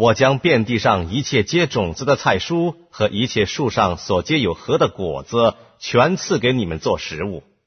[0.00, 7.42] 我将遍地上一切结种子的菜蔬和一切树上所结有核的果子，全赐给你们做食物。